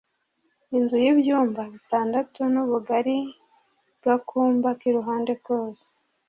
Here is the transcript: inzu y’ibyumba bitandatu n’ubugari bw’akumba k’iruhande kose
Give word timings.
inzu 0.77 0.95
y’ibyumba 1.03 1.61
bitandatu 1.73 2.39
n’ubugari 2.53 3.17
bw’akumba 3.97 4.69
k’iruhande 4.79 5.33
kose 5.45 5.85